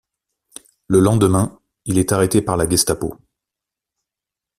Le 0.87 0.99
lendemain, 0.99 1.59
il 1.85 1.99
est 1.99 2.11
arrêté 2.11 2.41
par 2.41 2.57
la 2.57 2.67
Gestapo. 2.67 3.19